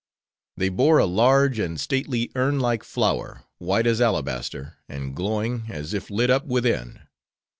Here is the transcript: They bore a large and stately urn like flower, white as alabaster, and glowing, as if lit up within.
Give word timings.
They 0.57 0.69
bore 0.69 0.97
a 0.97 1.05
large 1.05 1.59
and 1.59 1.79
stately 1.79 2.31
urn 2.33 2.59
like 2.59 2.83
flower, 2.83 3.43
white 3.59 3.85
as 3.85 4.01
alabaster, 4.01 4.77
and 4.89 5.15
glowing, 5.15 5.65
as 5.69 5.93
if 5.93 6.09
lit 6.09 6.31
up 6.31 6.43
within. 6.43 7.01